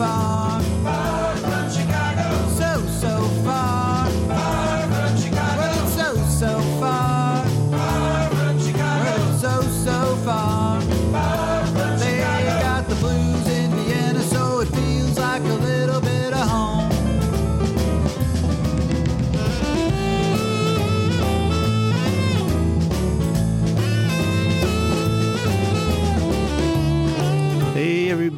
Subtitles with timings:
[0.00, 0.39] far.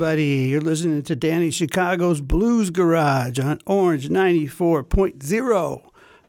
[0.02, 5.82] Everybody, you're listening to Danny Chicago's Blues Garage on Orange 94.0,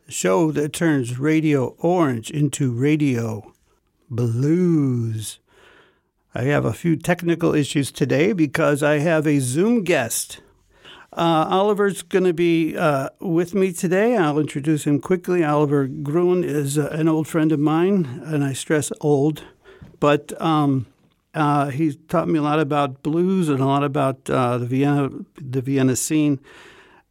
[0.06, 3.52] the show that turns Radio Orange into Radio
[4.12, 5.40] Blues.
[6.36, 10.42] I have a few technical issues today because I have a Zoom guest.
[11.12, 14.16] Uh, Oliver's going to be uh, with me today.
[14.16, 15.44] I'll introduce him quickly.
[15.44, 19.42] Oliver Gruen is uh, an old friend of mine, and I stress old,
[20.00, 20.40] but.
[20.40, 20.86] Um,
[21.34, 25.10] uh, he's taught me a lot about blues and a lot about uh, the Vienna
[25.36, 26.40] the Vienna scene,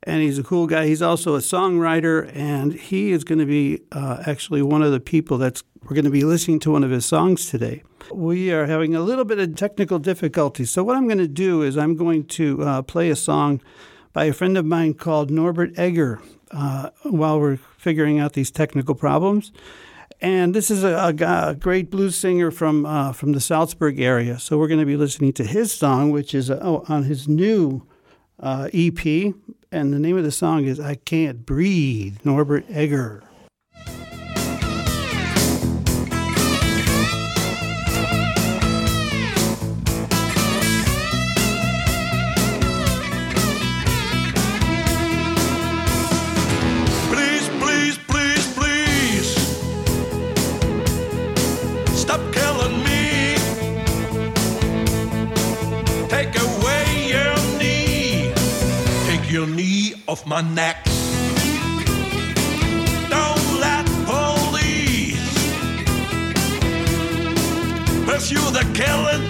[0.05, 0.87] and he's a cool guy.
[0.87, 5.01] He's also a songwriter, and he is going to be uh, actually one of the
[5.01, 7.83] people that's we're going to be listening to one of his songs today.
[8.13, 11.63] We are having a little bit of technical difficulties, so what I'm going to do
[11.63, 13.61] is I'm going to uh, play a song
[14.13, 16.21] by a friend of mine called Norbert Egger
[16.53, 19.51] uh, while we're figuring out these technical problems.
[20.23, 24.39] And this is a, a, a great blues singer from uh, from the Salzburg area.
[24.39, 27.27] So we're going to be listening to his song, which is uh, oh, on his
[27.27, 27.85] new
[28.39, 29.05] uh, EP.
[29.73, 33.25] And the name of the song is "I Can't Breathe." Norbert Egger.
[60.33, 60.83] My neck.
[63.11, 65.35] Don't let police
[68.07, 69.25] pursue the killing.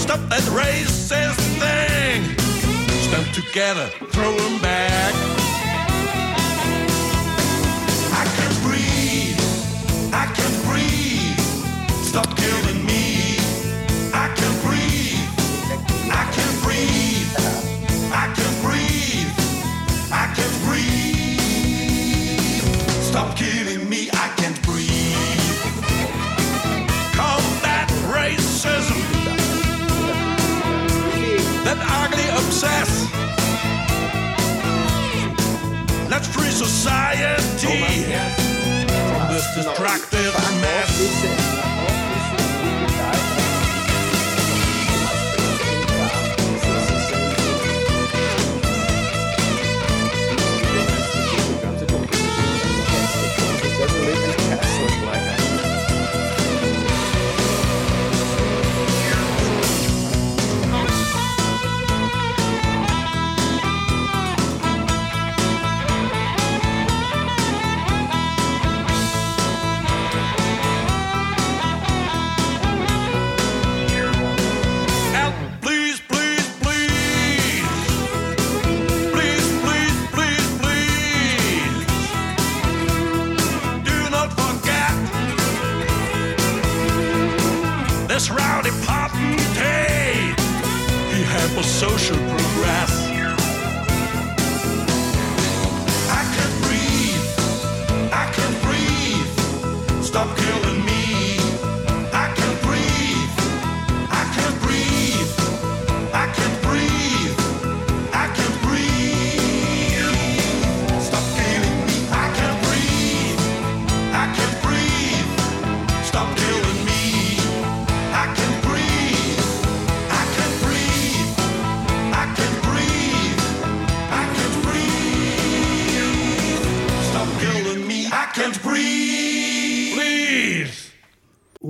[0.00, 2.22] Stop that racist thing.
[3.06, 5.14] Stand together, throw 'em back.
[8.20, 9.40] I can't breathe.
[10.22, 11.38] I can't breathe.
[12.10, 12.63] Stop killing
[32.64, 33.10] obsess.
[36.10, 37.36] Let's free society
[39.08, 41.53] from this destructive mess.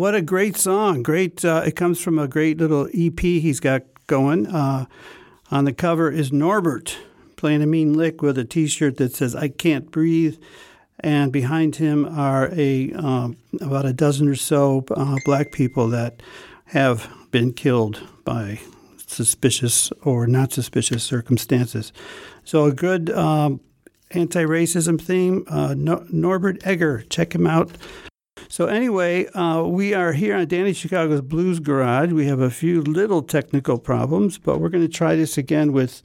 [0.05, 1.03] What a great song!
[1.03, 1.43] Great.
[1.47, 4.47] Uh, it comes from a great little EP he's got going.
[4.47, 4.85] Uh,
[5.51, 6.99] on the cover is Norbert
[7.37, 10.37] playing a mean lick with a T-shirt that says "I can't breathe,"
[11.01, 16.23] and behind him are a um, about a dozen or so uh, black people that
[16.67, 18.61] have been killed by
[19.07, 21.95] suspicious or not suspicious circumstances.
[22.45, 23.59] So a good um,
[24.11, 25.47] anti-racism theme.
[25.49, 27.71] Uh, no- Norbert Egger, check him out.
[28.49, 32.13] So, anyway, uh, we are here on Danny Chicago's Blues Garage.
[32.13, 36.03] We have a few little technical problems, but we're going to try this again with,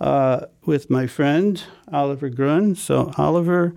[0.00, 2.74] uh, with my friend Oliver Grun.
[2.74, 3.74] So, Oliver,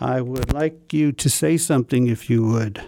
[0.00, 2.82] I would like you to say something if you would.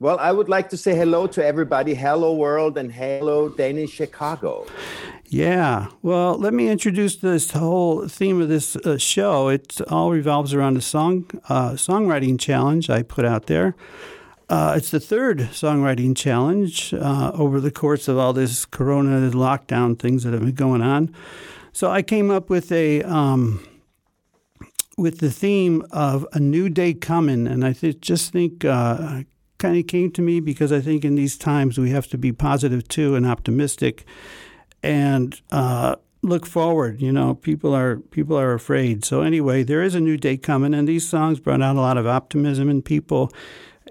[0.00, 1.92] Well, I would like to say hello to everybody.
[1.92, 4.66] Hello, world, and hello, Danny Chicago.
[5.26, 5.88] Yeah.
[6.00, 9.48] Well, let me introduce this whole theme of this uh, show.
[9.48, 13.76] It all revolves around a song uh, songwriting challenge I put out there.
[14.48, 19.98] Uh, it's the third songwriting challenge uh, over the course of all this Corona lockdown
[19.98, 21.14] things that have been going on.
[21.74, 23.62] So I came up with a um,
[24.96, 29.24] with the theme of a new day coming, and I th- just think uh,
[29.60, 32.32] kind of came to me because I think in these times we have to be
[32.32, 34.04] positive too and optimistic
[34.82, 37.00] and uh, look forward.
[37.00, 39.04] You know, people are people are afraid.
[39.04, 41.98] So anyway, there is a new day coming, and these songs brought out a lot
[41.98, 43.30] of optimism in people,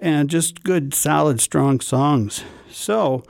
[0.02, 2.44] and just good, solid, strong songs.
[2.70, 3.22] So.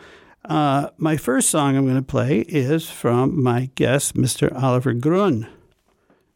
[0.47, 4.51] Uh, my first song I'm going to play is from my guest, Mr.
[4.61, 5.47] Oliver Grun.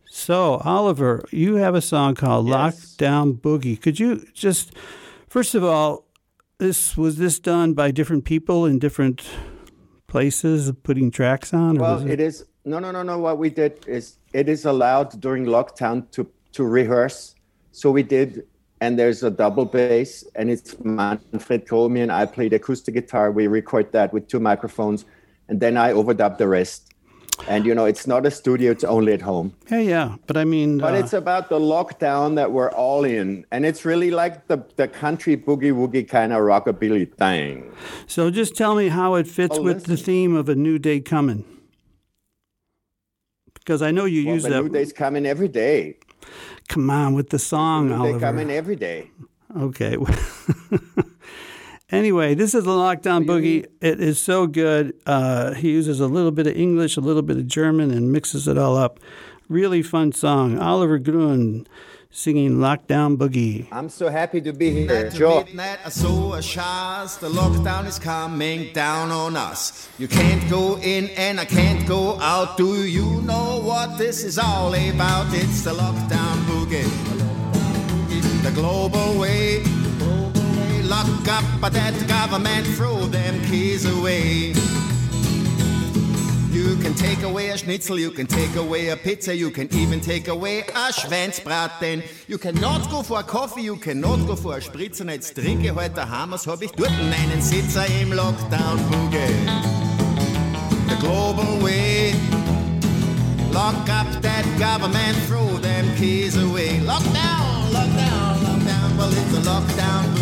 [0.04, 2.96] So, Oliver, you have a song called yes.
[2.96, 3.80] Lockdown Boogie.
[3.80, 4.72] Could you just
[5.34, 6.06] First of all,
[6.58, 9.26] this was this done by different people in different
[10.06, 11.76] places putting tracks on?
[11.76, 12.12] well, it?
[12.12, 13.18] it is no, no, no, no.
[13.18, 17.34] What we did is it is allowed during lockdown to to rehearse.
[17.72, 18.46] So we did,
[18.80, 23.32] and there's a double bass, and it's Manfred Komi and I played acoustic guitar.
[23.32, 25.04] We record that with two microphones,
[25.48, 26.93] and then I overdub the rest
[27.48, 29.54] and you know it's not a studio it's only at home.
[29.70, 33.44] Yeah yeah but i mean but uh, it's about the lockdown that we're all in.
[33.50, 37.72] And it's really like the, the country boogie woogie kind of rockabilly thing.
[38.06, 39.90] So just tell me how it fits oh, with listen.
[39.90, 41.44] the theme of a new day coming.
[43.54, 45.96] Because i know you well, use that new day's coming every day.
[46.68, 48.18] Come on with the song the new Oliver.
[48.18, 49.10] day coming every day.
[49.56, 49.96] Okay
[51.94, 53.66] Anyway, this is the Lockdown Boogie.
[53.80, 54.94] It is so good.
[55.06, 58.48] Uh, he uses a little bit of English, a little bit of German, and mixes
[58.48, 58.98] it all up.
[59.48, 60.58] Really fun song.
[60.58, 61.68] Oliver Grun
[62.10, 63.68] singing Lockdown Boogie.
[63.70, 65.08] I'm so happy to be here.
[65.08, 65.44] Joe.
[65.44, 67.20] Midnight, so a shas.
[67.20, 69.88] The lockdown is coming down on us.
[69.96, 72.56] You can't go in and I can't go out.
[72.56, 75.32] Do you know what this is all about?
[75.32, 76.90] It's the lockdown boogie.
[78.42, 79.62] The global way
[80.84, 84.52] lock up, that government throw them keys away.
[86.52, 90.00] You can take away a schnitzel, you can take away a pizza, you can even
[90.00, 92.02] take away a Schweinsbraten.
[92.28, 95.04] You cannot go for a coffee, you cannot go for a Spritzer.
[95.10, 99.46] Jetzt trinke heute Hammers, hab ich dort einen Sitzer im Lockdown-Boogie.
[100.88, 102.14] The global way.
[103.52, 106.80] Lock up that government, throw them keys away.
[106.80, 108.96] Lockdown, lockdown, lockdown.
[108.96, 110.13] Well, it's a lockdown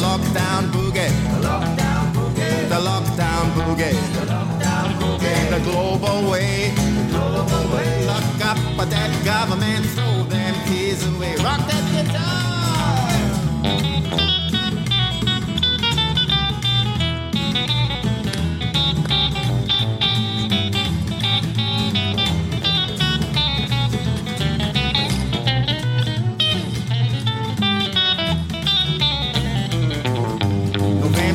[0.00, 1.08] lockdown boogie.
[1.08, 2.68] A lockdown boogie.
[2.72, 3.96] The lockdown boogie.
[4.16, 5.50] The lockdown boogie.
[5.50, 6.72] The global way.
[6.74, 8.06] The global way.
[8.06, 11.36] Lock up that government, throw them keys away.
[11.36, 12.49] Rock that guitar.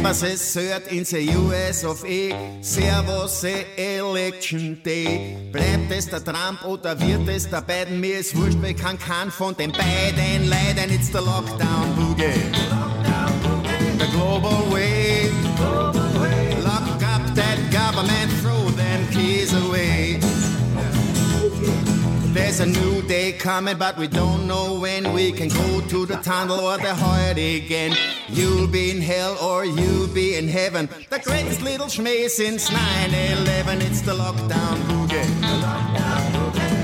[0.06, 2.62] Embassy cert in the US of A.
[2.62, 5.50] Servus, Election Day.
[5.51, 8.00] Bleibt es der Trump oder wird es der Biden?
[8.00, 10.94] Mir ist wurscht, weil kann keinen von den beiden leiden.
[10.94, 12.38] It's the Lockdown Boogie.
[13.98, 14.95] The global way.
[22.57, 26.15] There's a new day coming, but we don't know when we can go to the
[26.24, 27.97] tunnel or the heart again.
[28.29, 30.88] You'll be in hell or you'll be in heaven.
[31.09, 33.81] The greatest little schmee since 9-11.
[33.81, 35.27] It's the lockdown boogie.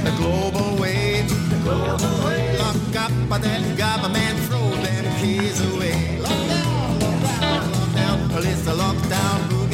[0.04, 1.30] The global wave.
[1.50, 2.60] The global wave.
[2.60, 6.20] Lock up but that government, throw them keys away.
[6.20, 8.46] Lockdown, lockdown, lockdown.
[8.52, 9.71] It's the lockdown boogie.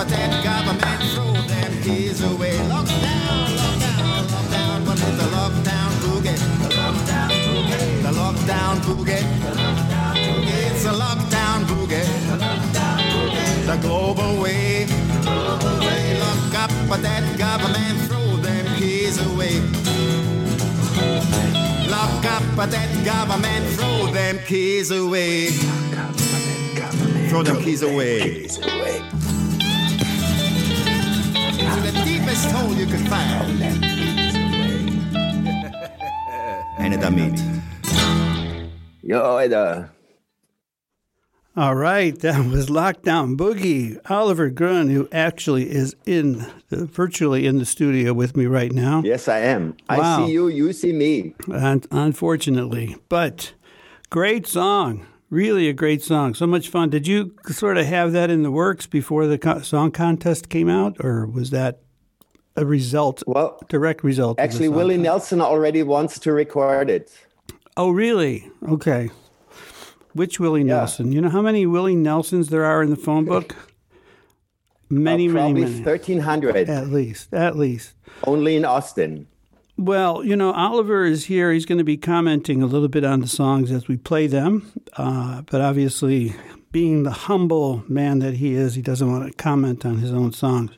[0.00, 2.56] But that government, throw them keys away.
[2.72, 4.78] Lockdown, lockdown, lockdown.
[4.86, 6.40] Well, it's the lockdown boogie.
[6.64, 9.20] The lockdown boogie.
[9.44, 10.56] The lockdown boogie.
[10.72, 12.06] It's a lockdown boogie.
[12.30, 13.66] The lockdown boogie.
[13.66, 14.84] The global way.
[14.84, 16.16] The.
[16.24, 19.60] Lock up but that government, throw them keys away.
[21.90, 25.50] Lock up but that government, throw them keys away.
[27.28, 28.48] Throw them keys away.
[32.40, 33.62] To the hole you can find.
[36.78, 37.38] Ain't it a meat?
[39.02, 39.90] Yo, Alter.
[41.56, 43.98] All right, that was Lockdown Boogie.
[44.08, 49.02] Oliver Grun, who actually is in the, virtually in the studio with me right now.
[49.04, 49.76] Yes, I am.
[49.90, 50.22] Wow.
[50.22, 51.34] I see you, you see me.
[51.52, 53.52] Un- unfortunately, but
[54.08, 55.04] great song.
[55.28, 56.34] Really a great song.
[56.34, 56.88] So much fun.
[56.88, 60.68] Did you sort of have that in the works before the co- song contest came
[60.70, 61.80] out, or was that
[62.56, 64.38] a result, Well, direct result?
[64.40, 64.96] actually, Willie?
[64.98, 67.10] Nelson already wants to record it.
[67.76, 68.50] Oh, really?
[68.68, 69.10] Okay.
[70.12, 71.12] Which Willie Nelson?
[71.12, 73.54] You know how many Willie Nelsons there are in the phone book?
[74.92, 75.84] Many, Uh, many, probably many.
[75.84, 77.92] 1,300, At least, at least.
[78.24, 79.28] only in Austin.
[79.78, 81.52] Well, you know, Oliver is here.
[81.52, 84.70] He's going to be commenting a little bit on the songs as we play them.
[84.96, 86.34] Uh, but obviously,
[86.72, 90.32] being the humble man that he is, he doesn't want to comment on his own
[90.32, 90.72] songs.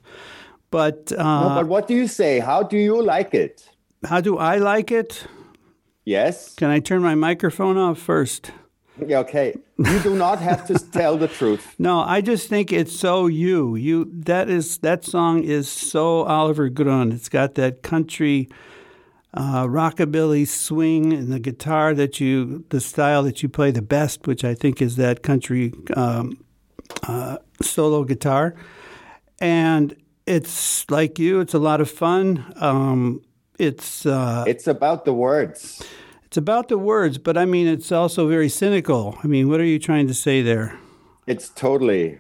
[0.73, 2.41] But, uh, No, but what do you say?
[2.41, 3.69] How do you like it?
[4.05, 5.29] how do I like it?
[6.05, 6.57] Yes?
[6.57, 8.51] Can I turn my microphone off first?
[9.07, 9.55] Yeah, okay.
[9.79, 11.75] You do not have to tell the truth.
[11.79, 13.77] No, I just think it's so you.
[13.77, 17.13] You that is that song is so Oliver Grun.
[17.13, 18.49] It's got that country
[19.35, 24.27] uh, rockabilly swing and the guitar that you the style that you play the best,
[24.27, 26.45] which I think is that country um,
[27.07, 28.55] uh, solo guitar.
[29.41, 31.41] And it's like you.
[31.41, 32.53] It's a lot of fun.
[32.57, 33.23] Um,
[33.59, 35.83] it's uh, It's about the words.
[36.25, 39.19] it's about the words, but I mean it's also very cynical.
[39.23, 40.79] I mean, what are you trying to say there?
[41.27, 42.19] It's totally,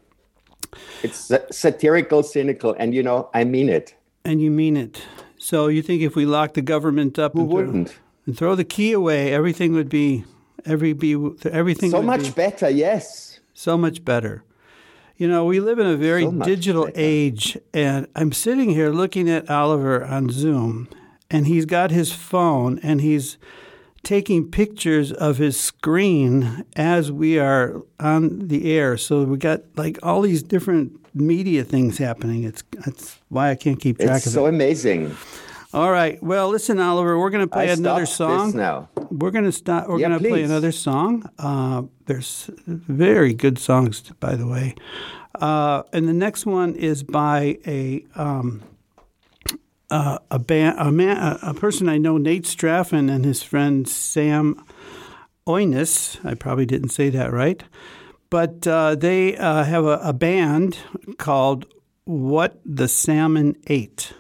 [1.03, 3.95] it's satirical, cynical, and you know, I mean it.
[4.25, 5.03] And you mean it.
[5.39, 7.99] So you think if we lock the government up Who and, throw, wouldn't?
[8.27, 10.25] and throw the key away, everything would be
[10.65, 11.17] every be
[11.51, 13.41] everything So much be better, yes.
[13.55, 14.45] so much better.
[15.17, 16.97] You know, we live in a very So digital better.
[16.99, 20.89] age, and I'm sitting here looking at Oliver on Zoom,
[21.31, 23.39] and he's got his phone and he's
[24.03, 28.97] taking pictures of his screen as we are on the air.
[28.97, 32.43] So we got like all these different media things happening.
[32.43, 34.49] It's that's why I can't keep track It's of so it.
[34.49, 35.15] amazing.
[35.75, 36.23] All right.
[36.23, 38.55] Well, listen, Oliver, we're going to play I another song.
[38.55, 38.91] now.
[39.11, 39.89] We're going to stop.
[39.89, 41.29] We're Yeah, going to play another song.
[41.39, 44.75] Uh, there's very good songs, by the way.
[45.35, 48.63] Uh, and the next one is by a um,
[49.91, 53.89] uh, a band, a man, a, a person I know, Nate Straffen, and his friend
[53.89, 54.63] Sam
[55.47, 56.23] Oinus.
[56.25, 57.63] I probably didn't say that right,
[58.29, 60.77] but uh, they uh, have a, a band
[61.17, 61.65] called
[62.05, 64.13] What the Salmon Ate.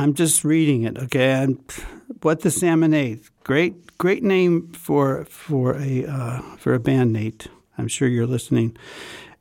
[0.00, 1.32] I'm just reading it, okay?
[1.32, 1.62] And
[2.22, 3.28] what the salmon ate.
[3.44, 7.48] Great, great name for for a uh, for a band, Nate.
[7.76, 8.78] I'm sure you're listening.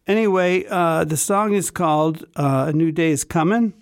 [0.06, 3.74] Anyway, uh, the song is called uh, "A New Day Is Coming."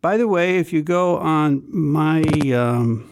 [0.00, 3.08] By the way, if you go on my um,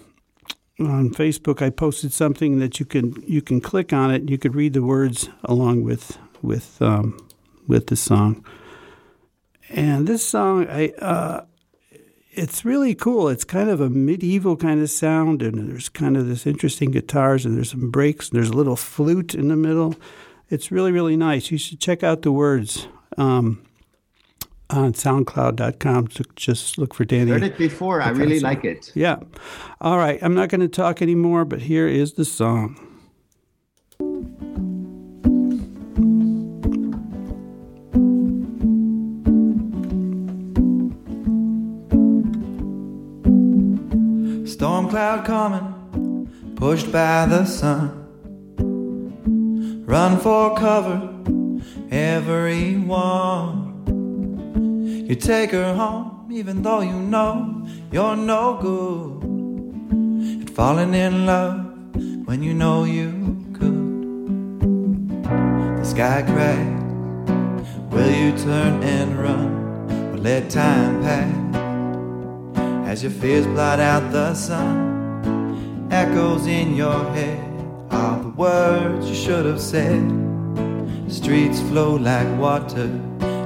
[0.81, 4.29] on Facebook, I posted something that you can you can click on it.
[4.29, 7.25] You could read the words along with with um,
[7.69, 8.45] with the song.
[9.69, 11.45] And this song, I uh,
[12.33, 13.29] it's really cool.
[13.29, 17.45] It's kind of a medieval kind of sound, and there's kind of this interesting guitars,
[17.45, 19.95] and there's some breaks, and there's a little flute in the middle.
[20.49, 21.51] It's really, really nice.
[21.51, 23.63] You should check out the words um,
[24.69, 26.11] on SoundCloud.com.
[26.11, 27.31] So just look for Danny.
[27.31, 28.01] Heard it before.
[28.03, 28.93] I really like it.
[28.95, 29.19] Yeah.
[29.81, 30.19] All right.
[30.23, 32.90] I'm not going to talk anymore, but here is the song.
[45.00, 47.88] Cloud coming, pushed by the sun.
[49.87, 50.99] Run for cover,
[51.90, 53.57] everyone.
[55.09, 60.42] You take her home, even though you know you're no good.
[60.42, 61.57] At falling in love
[62.26, 63.11] when you know you
[63.54, 65.23] could.
[65.78, 67.71] The sky cracks.
[67.90, 69.50] Will you turn and run
[70.12, 71.50] or let time pass?
[72.87, 74.90] As your fears blot out the sun,
[75.91, 77.41] echoes in your head
[77.91, 80.05] are the words you should have said.
[81.09, 82.89] Streets flow like water,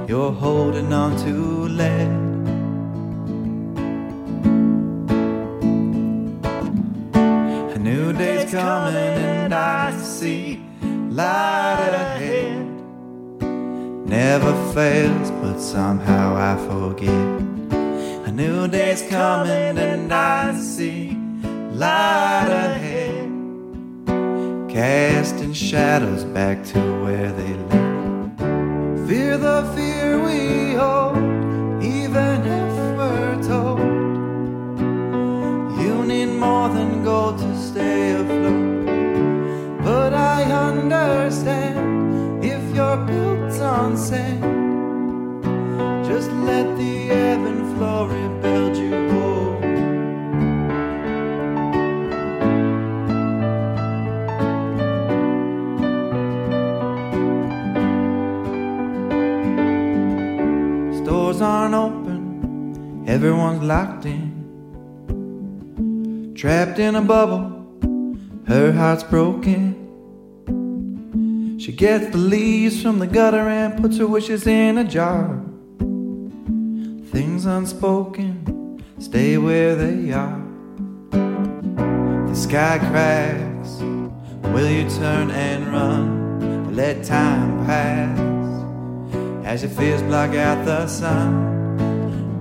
[0.07, 2.07] you're holding on to lead.
[7.75, 10.61] A new day's coming and I see
[11.09, 12.67] light ahead.
[14.07, 17.09] Never fails, but somehow I forget.
[18.27, 21.14] A new day's coming and I see
[21.75, 23.29] light ahead.
[24.69, 29.07] casting shadows back to where they live.
[29.07, 31.17] Fear the fear we hold,
[31.83, 33.79] even if we're told.
[35.81, 38.85] You need more than gold to stay afloat.
[39.83, 44.43] But I understand if you're built on sand.
[46.05, 48.34] Just let the ebb and flow rebuild
[63.15, 64.33] everyone's locked in.
[66.35, 67.45] Trapped in a bubble,
[68.45, 69.63] her heart's broken.
[71.57, 75.41] She gets the leaves from the gutter and puts her wishes in a jar.
[77.13, 80.41] Things unspoken stay where they are.
[81.11, 83.79] The sky cracks.
[84.53, 86.75] Will you turn and run?
[86.75, 88.19] Let time pass
[89.45, 91.54] as your fears block out the sun?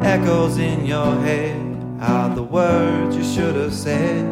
[0.00, 1.60] Echoes in your head
[2.00, 4.24] are the words you should have said.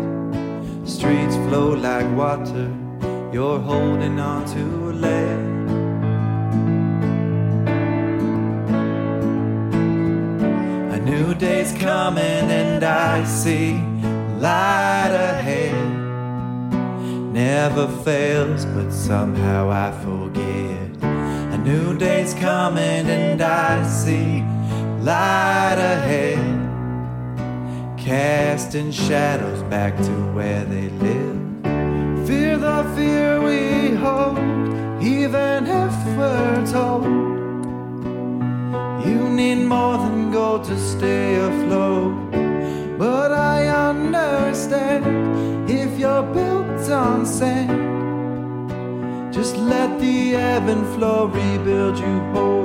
[0.85, 2.71] Streets flow like water,
[3.33, 5.53] you're holding on to lead.
[10.93, 13.75] A new day's coming and I see
[14.39, 15.93] light ahead.
[17.33, 21.03] Never fails, but somehow I forget.
[21.55, 24.45] A new day's coming and I see
[25.03, 26.39] light ahead.
[27.99, 32.27] Casting shadows back to where they live.
[32.27, 34.39] Fear the fear we hold,
[35.03, 37.05] even if we're told.
[39.05, 42.31] You need more than gold to stay afloat.
[42.97, 47.91] But I understand if you're built on sand.
[49.33, 52.63] Just let the ebb and flow rebuild you whole.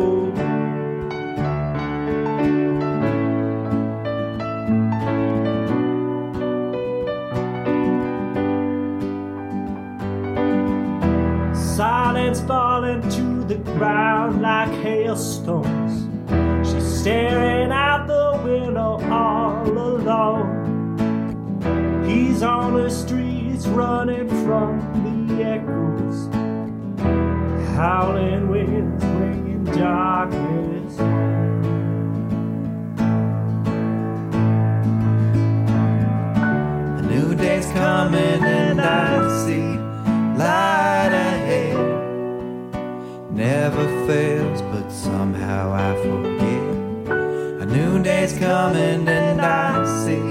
[13.47, 16.09] The ground like hailstones.
[16.69, 20.65] She's staring out the window all alone.
[22.05, 26.27] He's on the streets running from the echoes.
[27.77, 30.99] Howling winds bringing darkness.
[36.99, 38.26] A new day's coming
[43.61, 46.63] Never fails, but somehow I forget.
[47.63, 50.27] A new day's coming and I see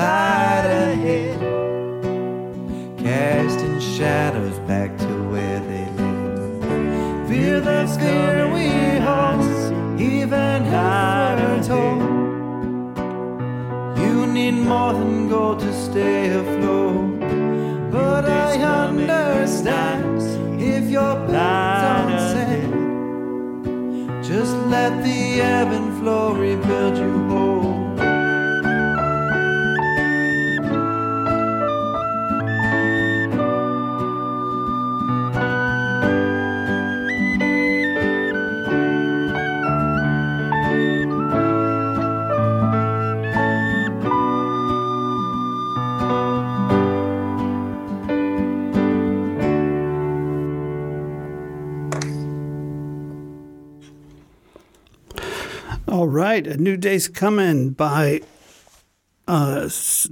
[0.00, 1.40] light ahead.
[2.98, 7.28] Casting shadows back to where they live.
[7.28, 8.68] Fear the fear we
[9.06, 9.40] hold,
[9.98, 12.02] even we're told.
[13.98, 17.18] You need more than gold to stay afloat.
[17.90, 18.50] But I
[18.88, 20.11] understand
[24.32, 27.21] Just let the ebb and flow rebuild you
[56.12, 58.20] right, a new day's coming by
[59.26, 59.68] uh,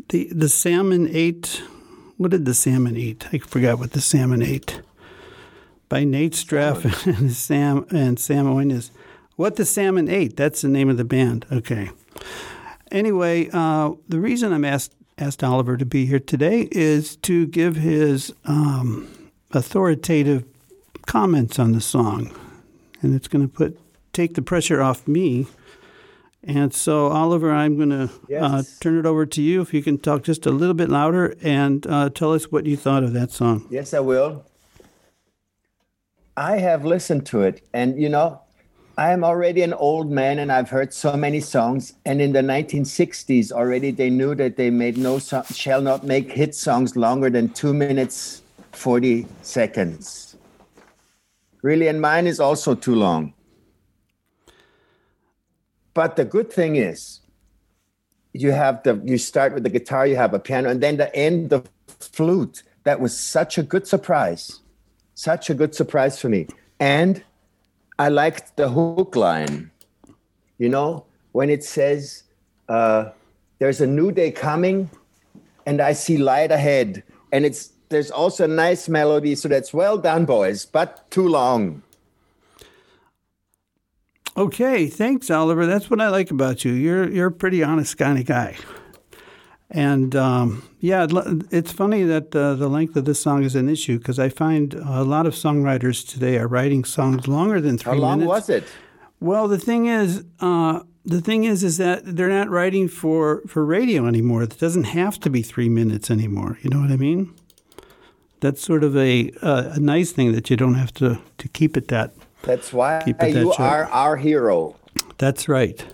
[0.08, 1.62] the the salmon ate.
[2.16, 3.28] What did the salmon eat?
[3.32, 4.80] I forgot what the salmon ate.
[5.88, 8.90] By Nate Straff and Sam and Sam Oines.
[9.36, 10.36] What the salmon ate.
[10.36, 11.46] That's the name of the band.
[11.50, 11.90] Okay.
[12.90, 17.76] Anyway, uh, the reason I'm asked asked Oliver to be here today is to give
[17.76, 19.08] his um,
[19.50, 20.44] authoritative
[21.06, 22.34] comments on the song,
[23.02, 23.78] and it's going to put
[24.12, 25.46] take the pressure off me.
[26.42, 29.60] And so, Oliver, I'm going to uh, turn it over to you.
[29.60, 32.76] If you can talk just a little bit louder and uh, tell us what you
[32.76, 33.66] thought of that song.
[33.70, 34.44] Yes, I will.
[36.36, 38.40] I have listened to it, and you know,
[38.96, 41.92] I am already an old man, and I've heard so many songs.
[42.06, 46.32] And in the 1960s, already they knew that they made no so- shall not make
[46.32, 50.36] hit songs longer than two minutes 40 seconds.
[51.62, 53.34] Really, and mine is also too long.
[55.94, 57.20] But the good thing is,
[58.32, 61.14] you have the you start with the guitar, you have a piano, and then the
[61.14, 62.62] end the flute.
[62.84, 64.60] that was such a good surprise,
[65.14, 66.46] such a good surprise for me.
[66.78, 67.22] And
[67.98, 69.70] I liked the hook line.
[70.56, 72.22] You know, when it says,
[72.68, 73.10] uh,
[73.58, 74.88] "There's a new day coming,
[75.66, 79.98] and I see light ahead," and it's there's also a nice melody, so that's well
[79.98, 81.82] done, boys, but too long.
[84.36, 85.66] Okay, thanks, Oliver.
[85.66, 86.72] That's what I like about you.
[86.72, 88.56] You're you're a pretty honest kind of guy.
[89.72, 91.06] And um, yeah,
[91.50, 94.74] it's funny that uh, the length of this song is an issue because I find
[94.74, 98.28] a lot of songwriters today are writing songs longer than three How long minutes.
[98.28, 98.64] was it?
[99.20, 103.64] Well, the thing is, uh, the thing is, is that they're not writing for for
[103.64, 104.42] radio anymore.
[104.42, 106.58] It doesn't have to be three minutes anymore.
[106.62, 107.32] You know what I mean?
[108.40, 111.76] That's sort of a uh, a nice thing that you don't have to to keep
[111.76, 112.14] it that.
[112.42, 113.60] That's why Keep it you short.
[113.60, 114.76] are our hero.
[115.18, 115.84] That's right.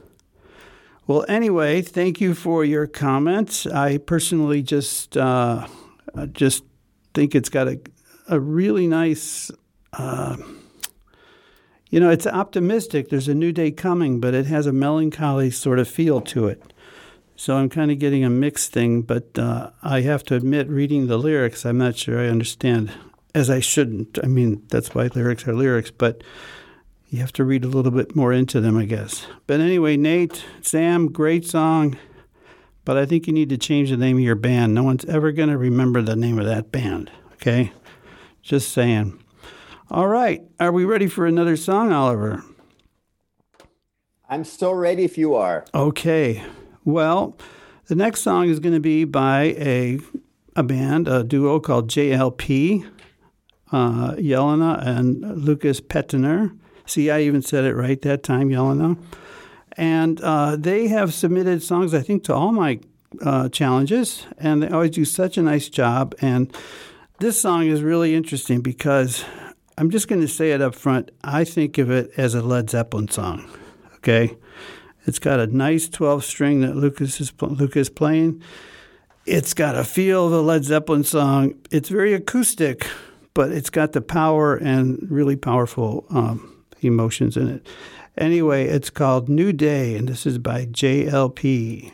[1.07, 3.67] Well, anyway, thank you for your comments.
[3.67, 5.67] I personally just uh,
[6.33, 6.65] just
[7.15, 7.81] think it's got a
[8.29, 9.51] a really nice.
[9.93, 10.37] Uh,
[11.91, 13.09] you know, it's optimistic.
[13.09, 16.61] There's a new day coming, but it has a melancholy sort of feel to it.
[17.37, 21.07] So I'm kind of getting a mixed thing, but uh, I have to admit, reading
[21.07, 22.91] the lyrics, I'm not sure I understand,
[23.37, 24.19] as I shouldn't.
[24.25, 26.25] I mean, that's why lyrics are lyrics, but
[27.11, 29.27] you have to read a little bit more into them, I guess.
[29.47, 31.99] But anyway, Nate, Sam, great song,
[32.87, 34.75] but I think you need to change the name of your band.
[34.75, 37.73] No one's ever going to remember the name of that band, okay?
[38.41, 39.23] Just saying.
[39.91, 42.43] All right, are we ready for another song, Oliver?
[44.31, 45.67] I'm so ready if you are.
[45.75, 46.43] Okay.
[46.87, 47.37] Well,
[47.87, 50.01] the next song is going to be by a
[50.57, 52.91] a band, a duo called JLP,
[53.73, 56.53] uh, Yelena and Lucas Petiner.
[56.87, 58.97] See, I even said it right that time, Yelena.
[59.77, 62.81] And uh, they have submitted songs, I think, to all my
[63.23, 66.15] uh, challenges, and they always do such a nice job.
[66.21, 66.55] And
[67.19, 69.25] this song is really interesting because
[69.79, 71.11] I'm just going to say it up front.
[71.23, 73.49] I think of it as a Led Zeppelin song.
[73.97, 74.37] Okay,
[75.07, 78.43] it's got a nice 12 string that Lucas is Lucas playing.
[79.27, 81.55] It's got a feel of a Led Zeppelin song.
[81.71, 82.87] It's very acoustic,
[83.37, 87.67] but it's got the power and really powerful um, emotions in it.
[88.17, 91.93] Anyway, it's called New Day, and this is by JLP.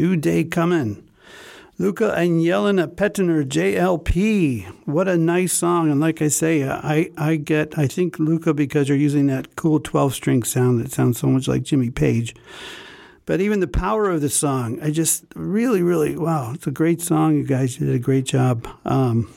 [0.00, 1.06] New day coming.
[1.76, 4.64] Luca and Yelena Petiner, JLP.
[4.86, 5.90] What a nice song.
[5.90, 9.78] And like I say, I, I get, I think Luca, because you're using that cool
[9.78, 12.34] 12 string sound that sounds so much like Jimmy Page.
[13.26, 17.02] But even the power of the song, I just really, really, wow, it's a great
[17.02, 17.36] song.
[17.36, 18.66] You guys did a great job.
[18.86, 19.30] Um,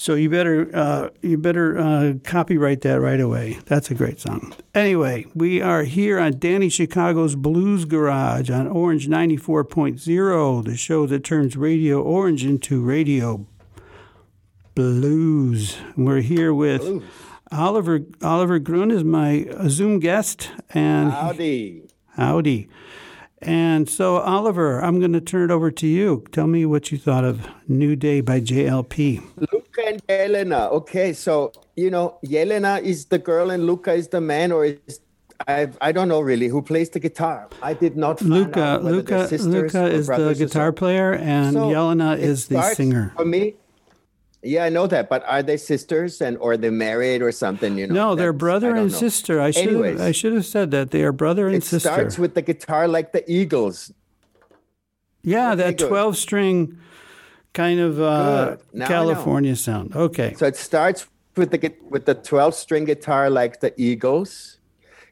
[0.00, 3.58] so you better uh, you better uh, copyright that right away.
[3.66, 4.54] That's a great song.
[4.74, 11.22] Anyway, we are here on Danny Chicago's Blues Garage on Orange 94.0, the show that
[11.22, 13.46] turns Radio Orange into Radio
[14.74, 15.76] Blues.
[15.98, 17.04] We're here with
[17.52, 21.82] Oliver Oliver Grun is my Zoom guest and Howdy.
[22.16, 22.70] howdy.
[23.42, 26.24] And so Oliver, I'm going to turn it over to you.
[26.32, 29.59] Tell me what you thought of New Day by JLP.
[29.86, 30.70] And Yelena.
[30.72, 35.00] Okay, so you know, Yelena is the girl and Luca is the man, or is
[35.48, 37.48] I I don't know really who plays the guitar.
[37.62, 38.18] I did not.
[38.18, 43.12] Find Luca, Luca, Luca is the guitar player, and So, Yelena is the singer.
[43.16, 43.54] For me,
[44.42, 47.78] yeah, I know that, but are they sisters and or they married or something?
[47.78, 48.98] You know, No, they're brother and know.
[48.98, 49.40] sister.
[49.40, 51.88] I should have, I should have said that they are brother and It sister.
[51.88, 53.92] It starts with the guitar like the Eagles.
[55.22, 56.78] yeah, that twelve string
[57.52, 58.60] kind of uh, Good.
[58.72, 58.94] Now I know.
[58.94, 59.94] California sound.
[59.94, 64.58] Okay, So it starts with the with the 12 string guitar like the Eagles,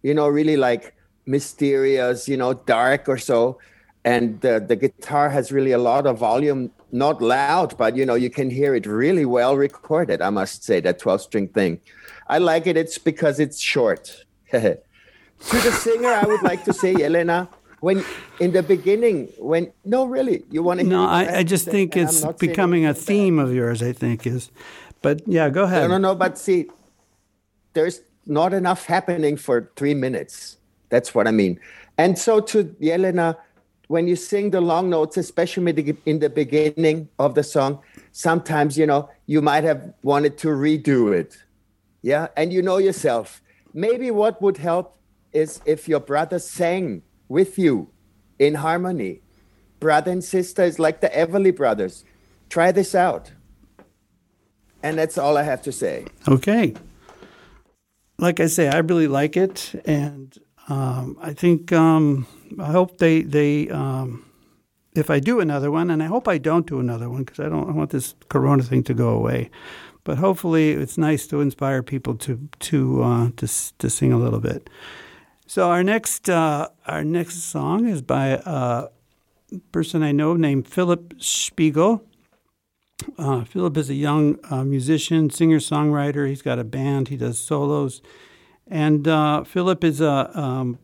[0.03, 0.95] you know, really like
[1.27, 3.59] mysterious, you know, dark or so.
[4.05, 8.15] And the, the guitar has really a lot of volume, not loud, but you know,
[8.15, 11.81] you can hear it really well recorded, I must say, that 12 string thing.
[12.27, 14.25] I like it, it's because it's short.
[14.51, 14.79] to
[15.41, 17.49] the singer, I would like to say, Elena,
[17.81, 18.05] when
[18.41, 22.09] in the beginning, when no, really, you want to no, I, I just think and
[22.09, 23.07] it's becoming a anything bad.
[23.07, 23.83] theme of yours.
[23.83, 24.51] I think is,
[25.03, 25.83] but yeah, go ahead.
[25.83, 26.15] No, no, no.
[26.15, 26.67] But see,
[27.75, 30.57] there's not enough happening for three minutes.
[30.89, 31.61] That's what I mean.
[31.97, 33.37] And so to Yelena,
[33.89, 37.81] when you sing the long notes, especially in the beginning of the song,
[38.13, 41.37] sometimes you know you might have wanted to redo it.
[42.03, 43.41] Yeah, and you know yourself.
[43.73, 44.97] Maybe what would help
[45.33, 47.91] is if your brother sang with you
[48.39, 49.21] in harmony.
[49.81, 52.05] Brother and sister is like the Everly brothers.
[52.49, 53.33] Try this out.
[54.83, 56.07] And that's all I have to say.
[56.27, 56.75] Okay.
[58.19, 60.37] Like I say, I really like it, and
[60.69, 62.27] um, I think um,
[62.59, 64.25] I hope they they um,
[64.97, 67.49] if I do another one, and I hope I don't do another one because I
[67.49, 69.51] don't I want this Corona thing to go away.
[70.03, 73.47] But hopefully, it's nice to inspire people to to uh, to
[73.79, 74.69] to sing a little bit.
[75.49, 78.89] So our next uh, our next song is by a
[79.73, 82.05] person I know named Philip Spiegel.
[83.17, 86.29] Uh, Philip is a young uh, musician, singer songwriter.
[86.29, 87.09] He's got a band.
[87.09, 88.03] He does solos,
[88.67, 90.79] and uh, Philip is a um,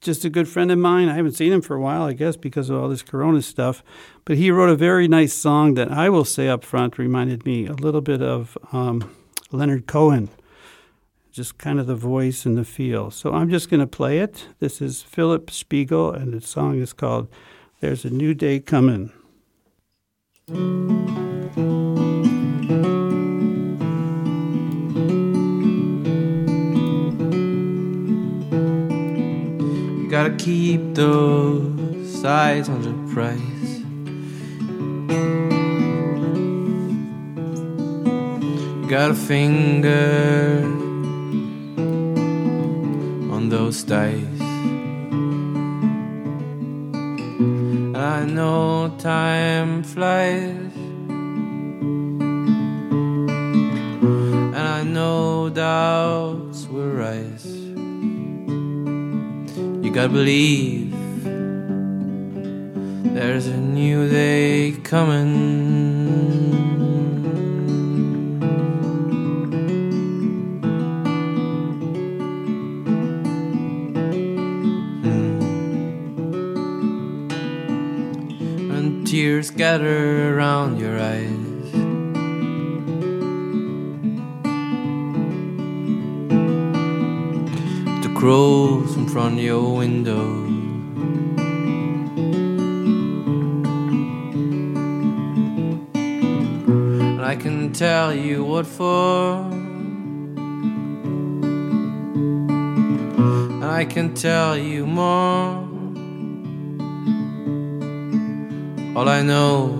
[0.00, 1.08] just a good friend of mine.
[1.08, 3.82] I haven't seen him for a while, I guess, because of all this Corona stuff.
[4.24, 7.66] But he wrote a very nice song that I will say up front reminded me
[7.66, 9.12] a little bit of um,
[9.50, 10.28] Leonard Cohen,
[11.30, 13.10] just kind of the voice and the feel.
[13.10, 14.48] So I'm just going to play it.
[14.58, 17.28] This is Philip Spiegel, and the song is called
[17.80, 19.12] "There's a New Day Coming."
[20.48, 20.98] You
[30.10, 33.38] gotta keep those eyes on the prize.
[38.82, 40.89] You got a finger
[43.50, 44.40] those days.
[47.96, 50.72] I know time flies.
[54.54, 57.46] And I know doubts will rise.
[59.84, 60.94] You gotta believe
[63.14, 65.99] there's a new day coming.
[79.10, 81.72] Tears gather around your eyes.
[88.04, 90.44] The crows from front of your window.
[97.10, 99.40] And I can tell you what for.
[103.58, 105.69] And I can tell you more.
[109.00, 109.78] All I know,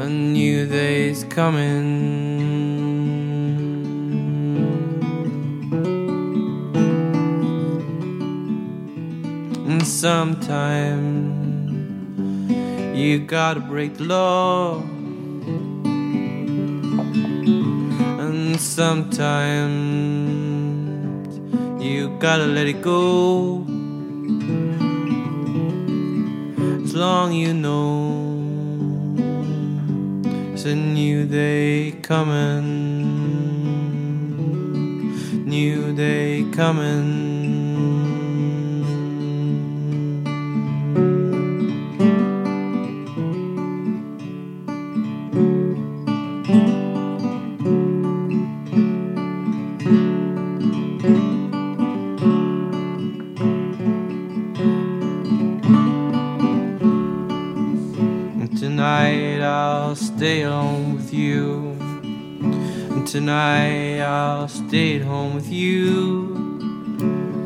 [0.00, 1.86] a new day's coming.
[9.68, 11.06] And sometime
[12.96, 14.82] you gotta break the law.
[18.24, 19.70] And sometimes
[21.80, 23.61] you gotta let it go.
[26.94, 28.42] Long you know
[30.52, 32.68] it's a new day coming.
[35.46, 37.31] New day coming.
[63.22, 66.34] Tonight I'll stay at home with you.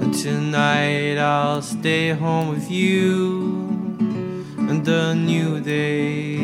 [0.00, 3.98] And tonight I'll stay home with you.
[4.56, 6.36] And the new day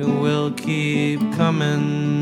[0.00, 2.18] it will keep coming.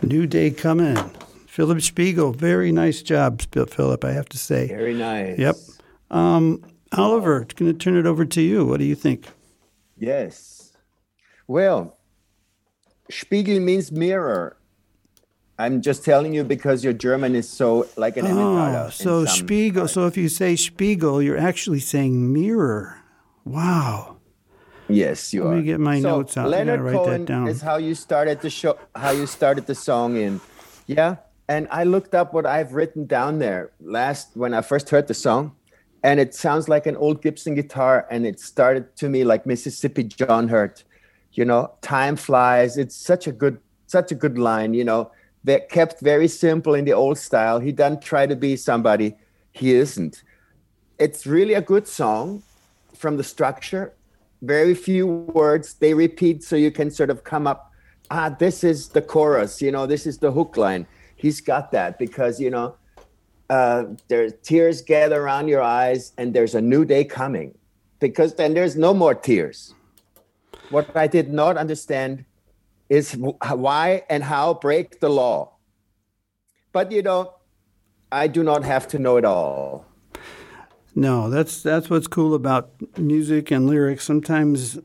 [0.00, 1.11] New day coming.
[1.62, 4.04] Philip Spiegel, very nice job, Philip.
[4.04, 4.66] I have to say.
[4.66, 5.38] Very nice.
[5.38, 5.54] Yep.
[6.10, 8.64] Um, Oliver, going to turn it over to you.
[8.66, 9.28] What do you think?
[9.96, 10.72] Yes.
[11.46, 11.98] Well,
[13.08, 14.56] Spiegel means mirror.
[15.56, 19.24] I'm just telling you because your German is so like an Oh, Emmentaler in so
[19.24, 19.82] Spiegel.
[19.82, 19.92] parts.
[19.92, 22.98] So if you say Spiegel, you're actually saying mirror.
[23.44, 24.16] Wow.
[24.88, 25.54] Yes, you Let are.
[25.54, 26.48] Let me get my so notes out.
[26.48, 27.46] Leonard gotta write that Cohen down.
[27.46, 30.40] is how you started the show, how you started the song in,
[30.88, 31.18] yeah.
[31.48, 35.14] And I looked up what I've written down there last when I first heard the
[35.14, 35.54] song,
[36.02, 40.04] and it sounds like an old Gibson guitar, and it started to me like Mississippi
[40.04, 40.84] John Hurt.
[41.32, 42.76] You know, time flies.
[42.76, 44.74] It's such a good, such a good line.
[44.74, 45.10] You know,
[45.44, 47.58] that kept very simple in the old style.
[47.58, 49.16] He doesn't try to be somebody
[49.52, 50.22] he isn't.
[50.98, 52.42] It's really a good song
[52.94, 53.94] from the structure
[54.42, 57.72] very few words they repeat so you can sort of come up
[58.10, 60.86] ah this is the chorus you know this is the hook line
[61.22, 62.74] he's got that because you know
[63.50, 67.56] uh, there's tears gather around your eyes and there's a new day coming
[68.00, 69.74] because then there's no more tears
[70.70, 72.24] what i did not understand
[72.88, 73.12] is
[73.66, 75.54] why and how break the law
[76.72, 77.34] but you know
[78.10, 79.86] i do not have to know it all
[80.94, 84.04] No, that's that's what's cool about music and lyrics.
[84.04, 84.78] Sometimes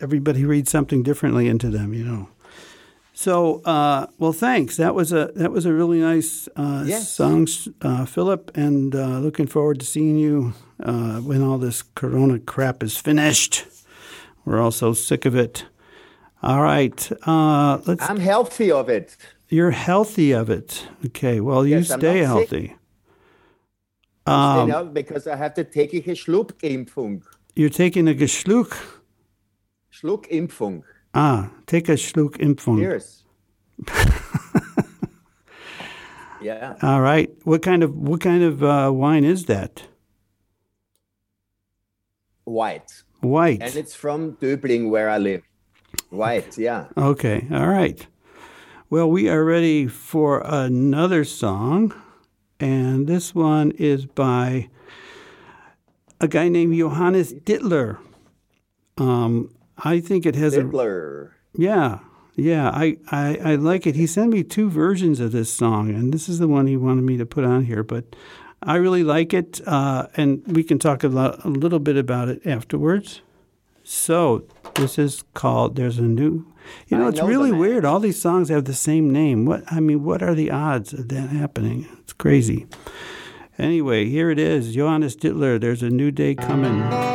[0.00, 2.28] everybody reads something differently into them, you know.
[3.16, 4.76] So, uh, well, thanks.
[4.76, 7.08] That was a that was a really nice uh, Yes.
[7.12, 7.46] song,
[7.80, 12.82] uh, Philip, and uh, looking forward to seeing you uh, when all this Corona crap
[12.82, 13.66] is finished.
[14.44, 15.64] We're all so sick of it.
[16.42, 18.10] All right, uh, let's.
[18.10, 19.16] i'm healthy of it
[19.48, 20.88] you're healthy of it.
[21.06, 21.40] Okay.
[21.40, 22.24] Well, you Yes, stay not sick.
[22.26, 22.76] healthy.
[24.26, 27.22] um, because I have to take a Schluckimpfung.
[27.54, 28.72] you're taking a Geschluck.
[29.92, 30.82] Schluckimpfung.
[31.14, 32.78] Ah, take a Schluck-Impfung.
[32.78, 33.22] Cheers.
[36.42, 36.74] yeah.
[36.82, 37.30] All right.
[37.44, 39.84] What kind of what kind of uh, wine is that?
[42.44, 43.02] White.
[43.20, 43.62] White.
[43.62, 45.42] And it's from Döbling where I live.
[46.10, 46.88] White, yeah.
[46.96, 47.46] Okay.
[47.50, 48.06] All right.
[48.90, 51.94] Well, we are ready for another song,
[52.60, 54.68] and this one is by
[56.20, 57.98] a guy named Johannes Dittler.
[58.98, 61.34] Um, I think it has a Hitler.
[61.56, 62.00] Yeah,
[62.36, 63.94] yeah, I, I, I like it.
[63.94, 67.02] He sent me two versions of this song, and this is the one he wanted
[67.02, 67.82] me to put on here.
[67.82, 68.16] But
[68.62, 72.28] I really like it, uh, and we can talk a, lo- a little bit about
[72.28, 73.22] it afterwards.
[73.84, 76.46] So this is called "There's a New."
[76.88, 77.84] You know, I it's know really weird.
[77.84, 79.44] All these songs have the same name.
[79.44, 81.86] What I mean, what are the odds of that happening?
[82.00, 82.66] It's crazy.
[83.58, 84.74] Anyway, here it is.
[84.74, 85.60] Johannes Dittler.
[85.60, 87.13] There's a new day coming.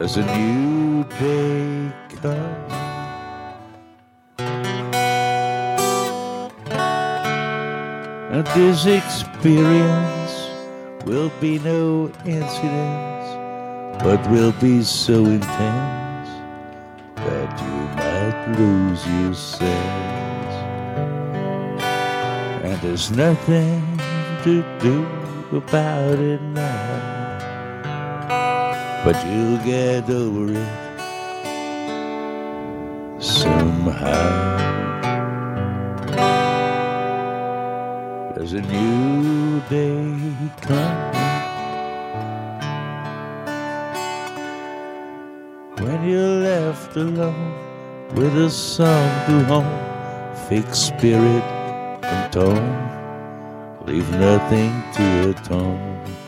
[0.00, 1.92] There's a new coming.
[8.32, 10.32] And this experience
[11.04, 13.28] will be no incidents,
[14.02, 16.30] but will be so intense
[17.16, 20.54] that you might lose your sense.
[22.64, 23.82] And there's nothing
[24.44, 25.06] to do
[25.54, 26.79] about it now,
[29.04, 30.90] but you'll get over it
[33.22, 34.50] somehow.
[38.34, 40.20] There's a new day
[40.60, 41.20] coming
[45.78, 47.54] when you're left alone
[48.14, 51.44] with a song to home, fixed spirit
[52.02, 56.19] and tone, leave nothing to atone.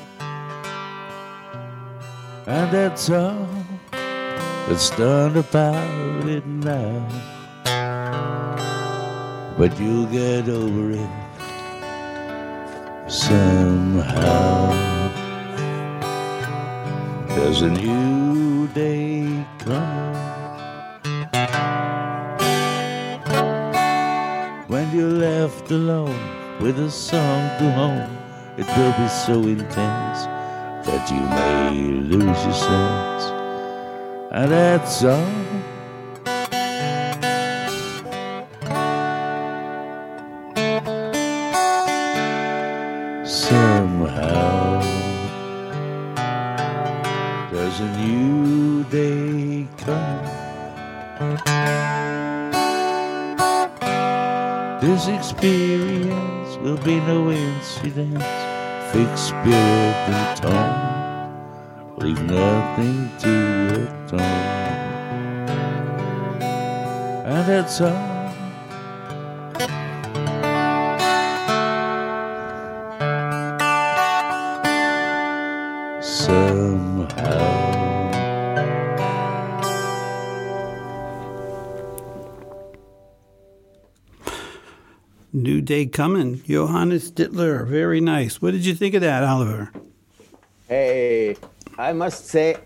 [2.52, 3.48] And that's all
[4.68, 7.08] that's done about it now.
[9.56, 11.10] But you'll get over it
[13.10, 14.70] somehow.
[17.28, 20.12] There's a new day coming
[24.68, 26.20] when you're left alone
[26.60, 28.18] with a song to home.
[28.58, 30.41] It will be so intense
[30.84, 31.70] that you may
[32.10, 33.24] lose your sense,
[34.32, 35.42] and that's all.
[43.24, 44.80] Somehow,
[47.52, 50.42] there's a new day coming.
[54.80, 58.20] This experience will be no incident,
[58.92, 59.71] fixed spirit
[67.80, 68.34] And.
[76.04, 77.62] Somehow.
[85.32, 87.66] New Day Coming, Johannes Dittler.
[87.66, 88.42] Very nice.
[88.42, 89.72] What did you think of that, Oliver?
[90.68, 91.36] Hey,
[91.78, 92.56] I must say,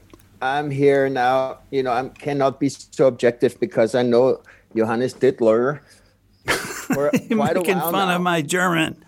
[0.43, 1.59] I'm here now.
[1.71, 4.43] You know, I cannot be so objective because I know
[4.77, 5.81] Johannes Dittler
[6.47, 8.17] for You're quite a making fun now.
[8.17, 9.05] of my German.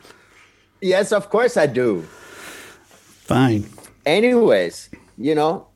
[0.81, 2.03] Yes, of course I do.
[2.03, 3.69] Fine.
[4.07, 5.67] Anyways, you know,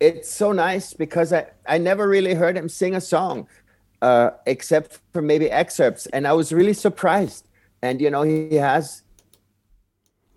[0.00, 3.46] it's so nice because I, I never really heard him sing a song
[4.00, 6.06] uh, except for maybe excerpts.
[6.06, 7.46] And I was really surprised.
[7.82, 9.02] And, you know, he has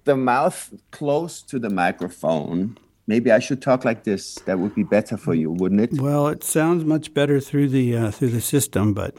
[0.03, 2.77] the mouth close to the microphone.
[3.07, 4.35] Maybe I should talk like this.
[4.45, 6.01] That would be better for you, wouldn't it?
[6.01, 9.15] Well, it sounds much better through the uh, through the system, but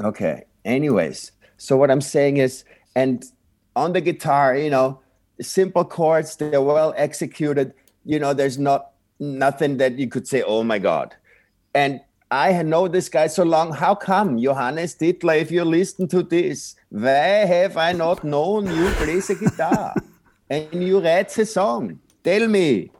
[0.00, 0.44] Okay.
[0.64, 2.64] Anyways, so what I'm saying is,
[2.94, 3.24] and
[3.74, 5.00] on the guitar, you know,
[5.40, 7.72] simple chords, they're well executed.
[8.04, 11.14] You know, there's not nothing that you could say, oh my God.
[11.74, 12.00] And
[12.30, 13.72] I know this guy so long.
[13.72, 18.90] How come, Johannes Dittler, if you listen to this, why have I not known you
[18.90, 19.94] play the guitar
[20.48, 22.00] and you write the song?
[22.22, 22.90] Tell me.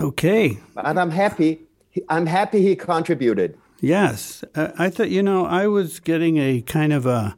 [0.00, 0.58] okay.
[0.76, 1.60] And I'm happy.
[2.08, 3.56] I'm happy he contributed.
[3.80, 7.36] Yes, uh, I thought you know I was getting a kind of a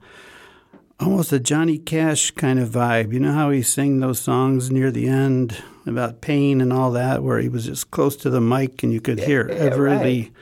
[1.00, 3.12] almost a Johnny Cash kind of vibe.
[3.12, 7.22] You know how he sang those songs near the end about pain and all that,
[7.22, 10.32] where he was just close to the mic and you could hear yeah, every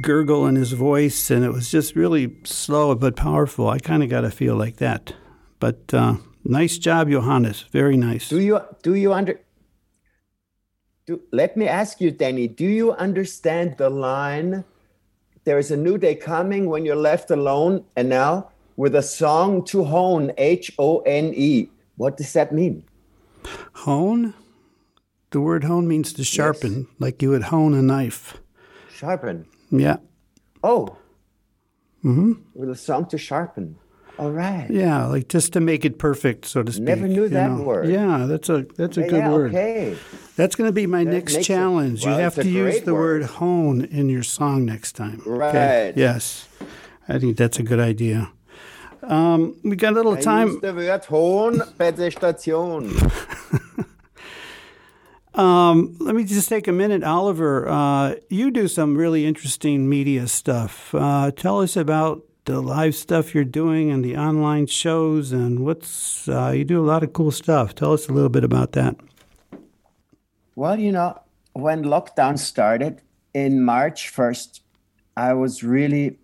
[0.00, 3.68] gurgle in his voice, and it was just really slow but powerful.
[3.68, 5.14] I kind of got a feel like that.
[5.60, 7.64] But uh, nice job, Johannes.
[7.72, 8.28] Very nice.
[8.28, 9.40] Do you do you under
[11.06, 14.64] do, let me ask you, Danny, do you understand the line?
[15.44, 19.64] There is a new day coming when you're left alone, and now with a song
[19.66, 21.70] to hone, H O N E.
[21.96, 22.84] What does that mean?
[23.72, 24.34] Hone.
[25.30, 28.38] The word hone means to sharpen, like you would hone a knife.
[28.90, 29.46] Sharpen.
[29.70, 29.96] Yeah.
[30.62, 30.96] Oh.
[32.04, 32.32] Mm-hmm.
[32.54, 33.76] With a song to sharpen.
[34.18, 34.66] All right.
[34.68, 36.86] Yeah, like just to make it perfect, so to speak.
[36.86, 37.62] Never knew that know.
[37.62, 37.88] word.
[37.88, 39.50] Yeah, that's a that's a Yeah, good yeah, word.
[39.54, 39.96] Okay.
[40.36, 42.04] That's going to be my That next it- challenge.
[42.04, 43.22] well, you have to use the word.
[43.22, 43.30] word.
[43.30, 45.22] hone in your song next time.
[45.24, 45.92] Right.
[45.96, 46.48] Yes,
[47.08, 48.30] I think that's a good idea.
[49.04, 50.48] Um, we got a little I time.
[50.48, 52.90] use the word hone bei der Station.
[55.38, 57.68] Um, let me just take a minute, Oliver.
[57.68, 60.92] Uh, you do some really interesting media stuff.
[60.92, 66.28] Uh, tell us about the live stuff you're doing and the online shows, and what's
[66.28, 67.72] uh, you do a lot of cool stuff.
[67.74, 68.96] Tell us a little bit about that.
[70.56, 71.20] Well, you know,
[71.52, 73.00] when lockdown started
[73.32, 74.60] in March 1st,
[75.16, 76.18] I was really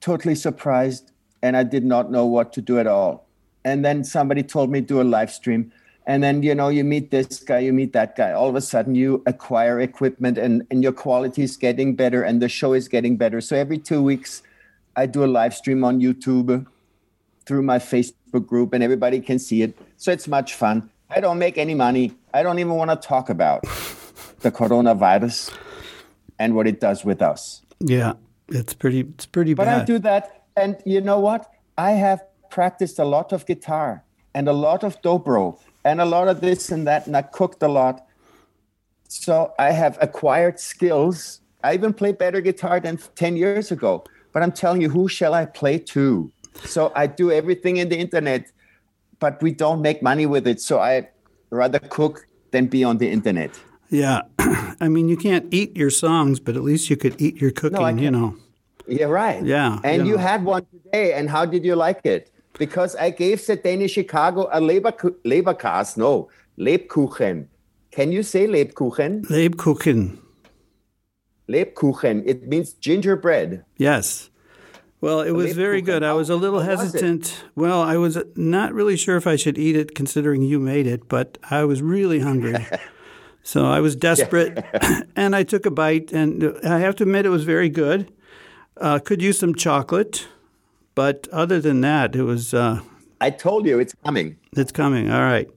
[0.00, 3.28] totally surprised and I did not know what to do at all.
[3.64, 5.72] And then somebody told me do a live stream.
[6.06, 8.32] And then, you know, you meet this guy, you meet that guy.
[8.32, 12.40] All of a sudden, you acquire equipment and, and your quality is getting better and
[12.40, 13.40] the show is getting better.
[13.40, 14.42] So every two weeks,
[14.96, 16.66] I do a live stream on YouTube
[17.44, 19.78] through my Facebook group and everybody can see it.
[19.98, 20.90] So it's much fun.
[21.10, 22.12] I don't make any money.
[22.32, 23.62] I don't even want to talk about
[24.40, 25.52] the coronavirus
[26.38, 27.62] and what it does with us.
[27.80, 28.14] Yeah,
[28.48, 29.00] it's pretty.
[29.00, 29.64] It's pretty bad.
[29.64, 29.82] But bad.
[29.82, 31.50] I do that, and you know what?
[31.76, 36.28] I have practiced a lot of guitar and a lot of dobro and a lot
[36.28, 38.06] of this and that, and I cooked a lot.
[39.08, 41.40] So I have acquired skills.
[41.64, 44.04] I even play better guitar than 10 years ago.
[44.32, 46.30] But I'm telling you, who shall I play to?
[46.64, 48.50] So I do everything in the internet,
[49.18, 50.60] but we don't make money with it.
[50.60, 51.08] So I
[51.50, 53.58] rather cook than be on the internet.
[53.90, 54.22] Yeah,
[54.80, 57.82] I mean, you can't eat your songs, but at least you could eat your cooking.
[57.82, 58.36] I you know.
[58.86, 59.44] Yeah, right.
[59.44, 62.30] Yeah, And you had one today, and how did you like it?
[62.60, 64.92] Because I gave the Danish Chicago a Leber
[65.24, 67.46] Leberkas, no, Lebkuchen.
[67.90, 69.24] Can you say Lebkuchen?
[69.30, 70.18] Lebkuchen.
[71.48, 72.22] Lebkuchen.
[72.26, 73.64] It means gingerbread.
[73.78, 74.28] Yes.
[75.00, 76.02] Well, it was very good.
[76.02, 77.00] I was a little How was it?
[77.00, 77.44] hesitant.
[77.54, 81.08] Well, I was not really sure if I should eat it considering you made it,
[81.08, 82.66] but I was really hungry.
[83.42, 84.62] so I was desperate
[85.16, 88.12] and I took a bite, and I have to admit it was very good.
[88.76, 90.28] Uh, could use some chocolate,
[90.94, 92.54] but other than that, it was.
[92.54, 92.80] Uh,
[93.20, 94.36] I told you it's coming.
[94.56, 95.10] It's coming.
[95.10, 95.48] All right.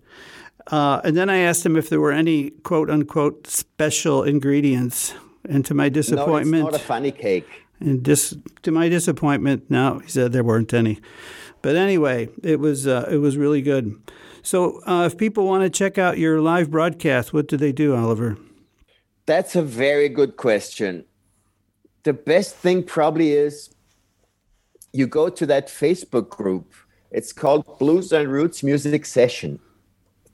[0.68, 5.14] Uh, and then I asked him if there were any quote unquote special ingredients.
[5.50, 7.48] And to my disappointment, No, it's not a funny cake.
[7.82, 11.02] and dis- to my disappointment, no, he said there weren't any.
[11.62, 13.94] But anyway, it was uh, it was really good.
[14.42, 17.96] So uh, if people want to check out your live broadcast, what do they do,
[17.96, 18.38] Oliver?
[19.26, 21.06] That's a very good question.
[22.04, 23.70] The best thing probably is
[24.94, 26.74] you go to that Facebook group.
[27.12, 29.60] It's called Blues and Roots Music Session.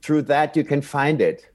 [0.02, 1.50] Through that, you can find it.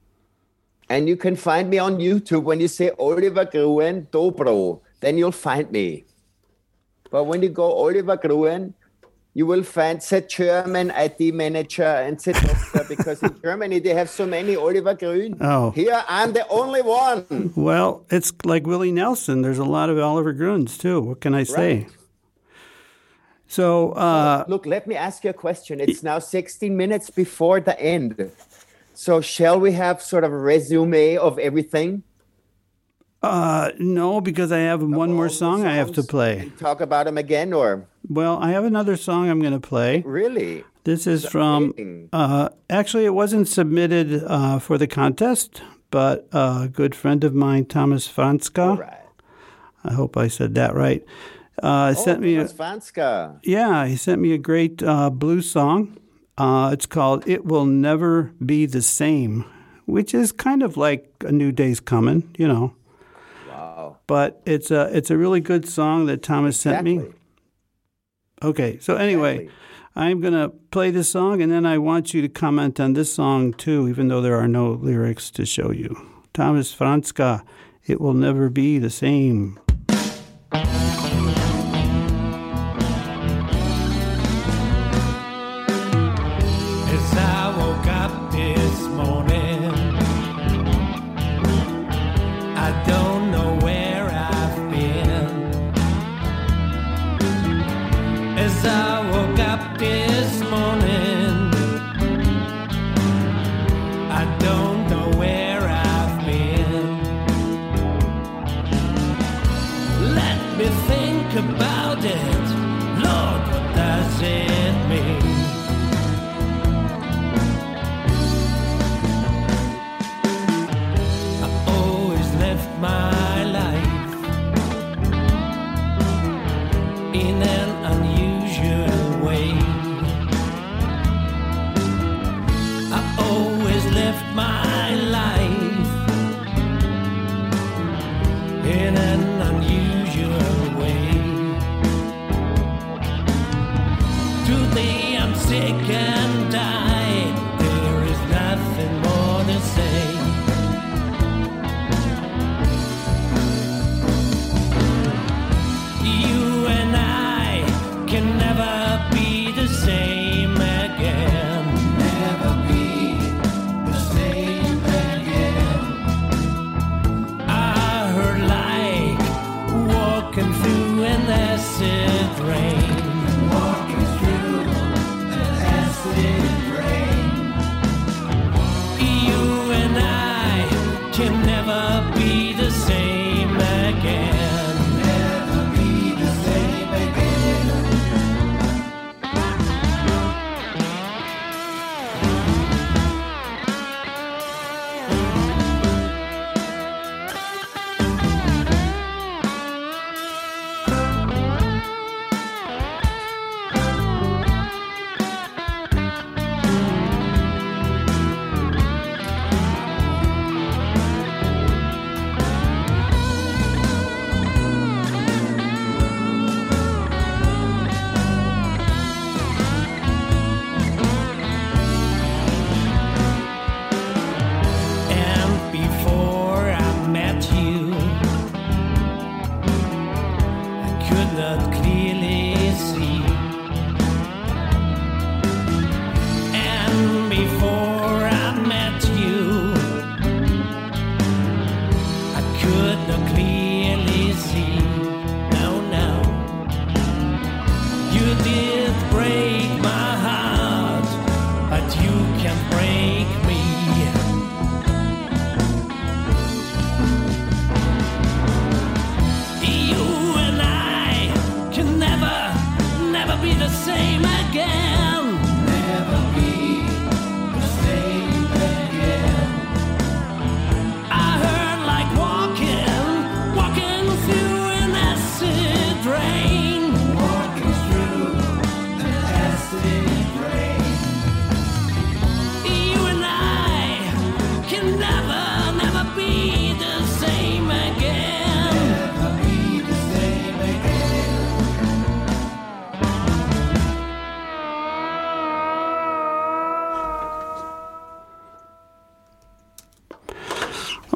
[0.88, 5.32] And you can find me on YouTube when you say Oliver Gruen Dobro, then you'll
[5.32, 6.04] find me.
[7.10, 8.74] But when you go Oliver Gruen,
[9.34, 14.08] you will find the German IT manager and the doctor because in Germany they have
[14.08, 15.36] so many Oliver Grün.
[15.40, 15.72] Oh.
[15.72, 17.52] Here I'm the only one.
[17.54, 19.42] Well, it's like Willie Nelson.
[19.42, 21.00] There's a lot of Oliver Gruns too.
[21.00, 21.78] What can I say?
[21.78, 21.90] Right.
[23.48, 25.80] So uh, Look, let me ask you a question.
[25.80, 28.32] It's now 16 minutes before the end.
[28.94, 32.02] So, shall we have sort of a resume of everything?
[33.22, 36.50] uh, no, because I have one more song I have to play.
[36.58, 40.02] Talk about them again, or Well, I have another song I'm going to play.
[40.06, 40.64] really?
[40.84, 42.08] This is from.
[42.12, 47.64] Uh, actually, it wasn't submitted uh, for the contest, but a good friend of mine,
[47.66, 48.76] Thomas Franska.
[48.78, 48.92] Right.
[49.84, 51.04] I hope I said that right.
[51.62, 52.36] Uh, sent me.
[52.36, 53.40] A, Thomas Vanska.
[53.42, 55.96] yeah, he sent me a great uh, blues song.
[56.38, 59.44] Uh, it's called "It Will Never Be the Same,"
[59.86, 62.74] which is kind of like a new day's coming, you know.
[63.48, 63.96] Wow.
[64.06, 66.96] But it's a it's a really good song that Thomas sent me.
[66.96, 67.14] Exactly.
[68.42, 69.54] Okay, so anyway, Exactly.
[69.96, 73.10] I'm going to play this song and then I want you to comment on this
[73.10, 75.96] song too, even though there are no lyrics to show you.
[76.34, 77.42] Thomas Franska,
[77.86, 79.58] It Will Never Be the Same.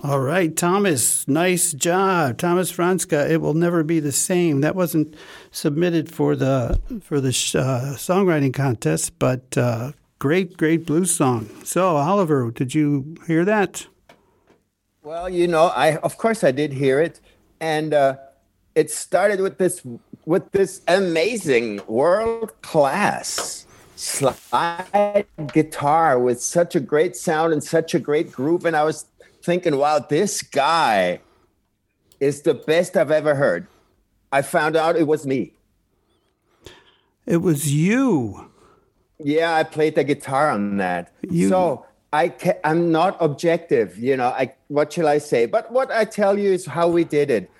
[0.02, 3.30] All right, Thomas, nice job, Thomas Franska.
[3.30, 4.62] It will never be the same.
[4.62, 5.14] That wasn't
[5.50, 11.50] submitted for the for the sh- uh, songwriting contest, but uh, great, great blues song.
[11.64, 13.88] So, Oliver, did you hear that?
[15.02, 17.20] Well, you know, I of course I did hear it,
[17.60, 18.16] and uh,
[18.74, 19.82] it started with this
[20.24, 27.98] with this amazing world class slide guitar with such a great sound and such a
[27.98, 29.04] great groove, and I was
[29.42, 31.20] thinking, wow, this guy
[32.20, 33.66] is the best I've ever heard.
[34.32, 35.54] I found out it was me.
[37.26, 38.50] It was you.
[39.18, 41.12] Yeah, I played the guitar on that.
[41.28, 44.28] You- So I ca- I'm not objective, you know.
[44.28, 45.46] I what shall I say?
[45.46, 47.50] But what I tell you is how we did it.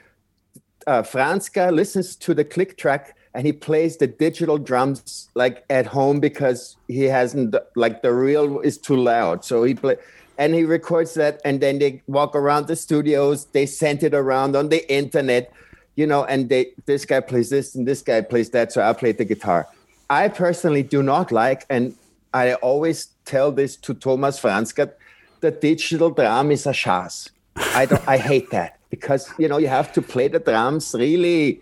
[0.87, 5.87] Uh, Franska listens to the click track and he plays the digital drums like at
[5.87, 9.45] home because he hasn't like the real is too loud.
[9.45, 9.97] So he play
[10.41, 13.45] and he records that and then they walk around the studios.
[13.45, 15.53] They send it around on the internet,
[15.97, 16.25] you know.
[16.25, 18.73] And they this guy plays this and this guy plays that.
[18.73, 19.69] So I played the guitar.
[20.09, 21.95] I personally do not like, and
[22.33, 24.91] I always tell this to Thomas Franska,
[25.41, 26.75] the digital drum is a.
[27.75, 31.61] I don't, I hate that because you know you have to play the drums really.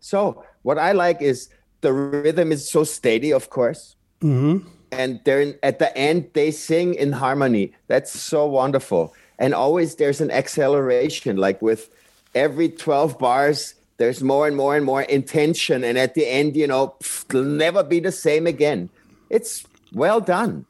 [0.00, 1.48] So what I like is
[1.80, 4.68] the rhythm is so steady, of course, mm-hmm.
[4.92, 7.72] And they're at the end they sing in harmony.
[7.88, 11.90] That's so wonderful, and always there's an acceleration, like with
[12.34, 13.74] every twelve bars.
[13.98, 17.44] There's more and more and more intention, and at the end, you know, pff, it'll
[17.44, 18.88] never be the same again.
[19.28, 20.64] It's well done.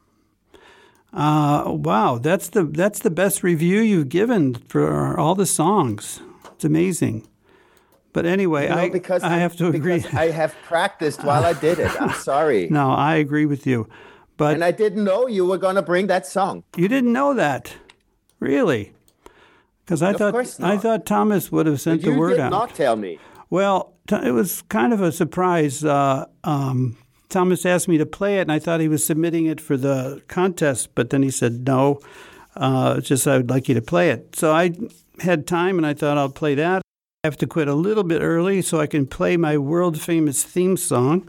[1.12, 6.20] Uh, wow, that's the that's the best review you've given for all the songs.
[6.54, 7.26] It's amazing.
[8.12, 10.04] But anyway, You know, I because I have to agree.
[10.12, 11.90] I have practiced while I did it.
[12.00, 13.88] I'm sorry, no, I agree with you.
[14.40, 16.64] But and I didn't know you were going to bring that song.
[16.74, 17.76] you didn't know that,
[18.38, 18.94] really?
[19.84, 22.36] Because I Of thought I thought Thomas would have sent the word out.
[22.36, 23.18] You did not tell me.
[23.50, 25.84] Well, t- it was kind of a surprise.
[25.84, 26.96] Uh, um,
[27.28, 30.22] Thomas asked me to play it, and I thought he was submitting it for the
[30.26, 32.00] contest, but then he said no.
[32.56, 34.36] Uh, just I would like you to play it.
[34.36, 34.70] So I
[35.18, 36.80] had time, and I thought I'll play that.
[37.22, 40.42] I have to quit a little bit early so I can play my world famous
[40.44, 41.28] theme song.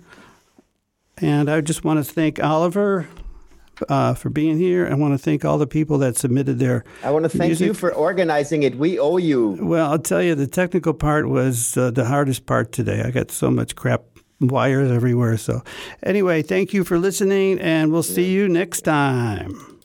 [1.22, 3.08] And I just want to thank Oliver
[3.90, 4.88] uh, for being here.
[4.88, 6.84] I want to thank all the people that submitted their.
[7.04, 7.68] I want to thank music.
[7.68, 8.76] you for organizing it.
[8.78, 9.58] We owe you.
[9.62, 13.02] Well, I'll tell you, the technical part was uh, the hardest part today.
[13.04, 14.04] I got so much crap
[14.40, 15.38] wires everywhere.
[15.38, 15.64] So,
[16.04, 19.80] anyway, thank you for listening, and we'll see you next time.